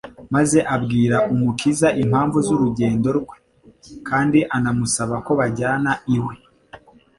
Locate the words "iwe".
6.15-6.33